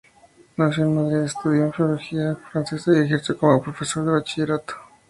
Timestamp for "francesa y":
2.51-3.01